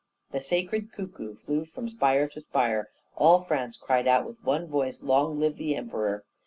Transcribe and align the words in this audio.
The 0.31 0.41
sacred 0.41 0.91
cuckoo 0.93 1.35
flew 1.35 1.63
from 1.63 1.87
spire 1.87 2.27
to 2.29 2.41
spire; 2.41 2.89
all 3.15 3.41
France 3.43 3.77
cried 3.77 4.07
out 4.07 4.25
with 4.25 4.43
one 4.43 4.65
voice, 4.65 5.03
'LONG 5.03 5.39
LIVE 5.39 5.57
THE 5.57 5.75
EMPEROR!' 5.75 6.25